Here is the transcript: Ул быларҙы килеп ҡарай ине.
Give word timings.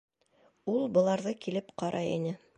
Ул 0.75 0.89
быларҙы 0.97 1.35
килеп 1.45 1.73
ҡарай 1.85 2.13
ине. 2.17 2.39